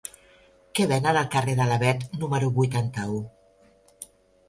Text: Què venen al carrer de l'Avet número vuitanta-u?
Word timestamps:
Què 0.79 0.87
venen 0.91 1.19
al 1.21 1.29
carrer 1.35 1.55
de 1.61 1.69
l'Avet 1.73 2.09
número 2.25 2.53
vuitanta-u? 2.59 3.25